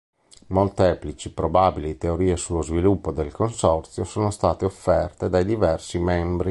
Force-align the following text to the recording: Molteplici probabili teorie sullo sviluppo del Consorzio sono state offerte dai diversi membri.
Molteplici 0.47 1.31
probabili 1.31 1.95
teorie 1.95 2.35
sullo 2.35 2.63
sviluppo 2.63 3.11
del 3.11 3.31
Consorzio 3.31 4.03
sono 4.03 4.31
state 4.31 4.65
offerte 4.65 5.29
dai 5.29 5.45
diversi 5.45 5.99
membri. 5.99 6.39